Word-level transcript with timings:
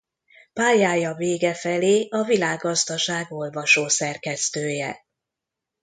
Pályája 0.53 1.13
vége 1.13 1.53
felé 1.53 2.07
a 2.11 2.23
Világgazdaság 2.23 3.31
olvasószerkesztője. 3.33 5.05